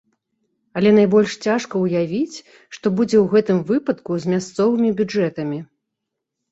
Але 0.79 0.89
найбольш 0.99 1.31
цяжка 1.47 1.75
ўявіць, 1.85 2.39
што 2.79 2.95
будзе 3.01 3.17
ў 3.23 3.35
гэтым 3.35 3.57
выпадку 3.69 4.11
з 4.27 4.35
мясцовымі 4.35 4.89
бюджэтамі. 5.03 5.59